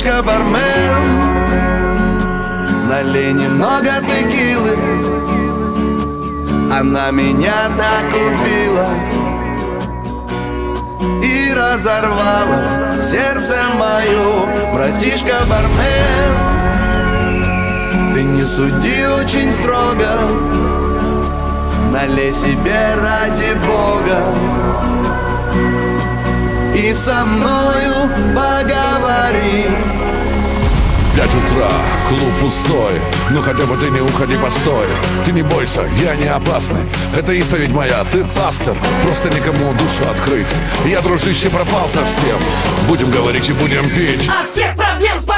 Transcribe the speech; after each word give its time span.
Братишка 0.00 0.22
бармен. 0.22 1.04
Налей 2.88 3.32
немного 3.32 4.00
текилы. 4.00 4.76
Она 6.72 7.10
меня 7.10 7.68
так 7.76 8.06
убила 8.14 8.88
И 11.22 11.52
разорвала 11.52 12.98
сердце 12.98 13.56
мое. 13.78 14.46
Братишка 14.72 15.34
бармен 15.50 16.36
Ты 18.14 18.22
не 18.24 18.46
суди 18.46 19.06
очень 19.06 19.50
строго. 19.50 20.08
Налей 21.92 22.32
себе 22.32 22.94
ради 22.96 23.54
Бога 23.66 24.22
И 26.74 26.94
со 26.94 27.26
мною 27.26 28.08
поговори 28.34 29.89
Пять 31.20 31.34
утра, 31.34 31.68
клуб 32.08 32.32
пустой. 32.40 32.98
Ну 33.28 33.42
хотя 33.42 33.66
бы 33.66 33.76
ты 33.76 33.90
не 33.90 34.00
уходи, 34.00 34.36
постой. 34.36 34.86
Ты 35.26 35.32
не 35.32 35.42
бойся, 35.42 35.86
я 36.02 36.16
не 36.16 36.24
опасный. 36.24 36.80
Это 37.14 37.32
исповедь 37.34 37.72
моя, 37.72 38.02
ты 38.10 38.24
пастор. 38.34 38.74
Просто 39.02 39.28
никому 39.28 39.74
душу 39.74 40.10
открыть. 40.10 40.46
Я, 40.86 41.02
дружище, 41.02 41.50
пропал 41.50 41.88
совсем 41.90 42.38
Будем 42.88 43.10
говорить 43.10 43.48
и 43.50 43.52
будем 43.52 43.86
пить 43.90 44.28
От 44.28 44.50
всех 44.50 44.74
проблем 44.76 45.20
спасает 45.20 45.29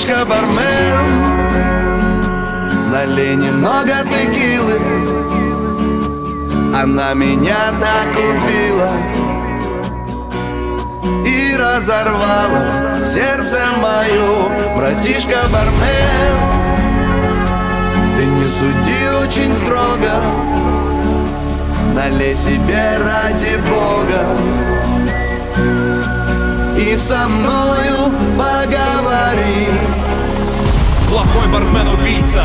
Братишка 0.00 0.24
бармен. 0.24 1.08
Налей 2.90 3.36
немного 3.36 4.02
текилы. 4.04 4.78
Она 6.74 7.12
меня 7.14 7.72
так 7.80 8.08
убила 8.16 8.92
И 11.26 11.56
разорвала 11.56 13.02
сердце 13.02 13.58
мое. 13.82 14.76
Братишка 14.76 15.38
бармен 15.52 16.38
Ты 18.16 18.24
не 18.24 18.48
суди 18.48 19.08
очень 19.22 19.52
строго. 19.52 20.12
Налей 21.94 22.34
себе 22.34 22.96
ради 22.98 23.58
Бога. 23.68 24.24
И 26.78 26.96
со 26.96 27.28
мною 27.28 27.69
Плохой 31.10 31.48
бармен 31.48 31.88
убийца. 31.88 32.44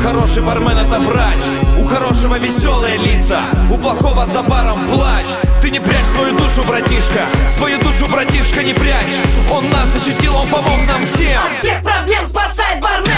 Хороший 0.00 0.40
бармен 0.40 0.78
это 0.78 1.00
врач. 1.00 1.40
У 1.80 1.84
хорошего 1.84 2.38
веселые 2.38 2.96
лица. 2.96 3.42
У 3.68 3.76
плохого 3.76 4.24
за 4.24 4.40
баром 4.44 4.86
плач 4.86 5.26
Ты 5.60 5.70
не 5.72 5.80
прячь 5.80 6.06
свою 6.06 6.36
душу, 6.36 6.62
братишка. 6.62 7.26
Свою 7.48 7.80
душу, 7.80 8.06
братишка, 8.08 8.62
не 8.62 8.72
прячь. 8.72 9.18
Он 9.50 9.68
нас 9.68 9.88
защитил, 9.88 10.36
он 10.36 10.46
помог 10.46 10.78
нам 10.86 11.04
всем. 11.04 11.40
От 11.42 11.58
всех 11.58 11.82
проблем 11.82 12.28
спасает 12.28 12.80
бармен. 12.80 13.10